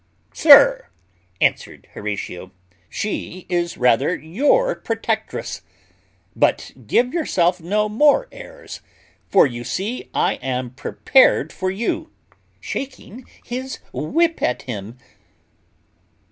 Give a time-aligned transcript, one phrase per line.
[0.33, 0.89] "Sir,"
[1.39, 2.51] answered Horatio,
[2.89, 5.61] "she is rather your protectress;
[6.35, 8.81] but give yourself no more airs,
[9.27, 12.09] for you see I am prepared for you"
[12.59, 14.97] (shaking his whip at him).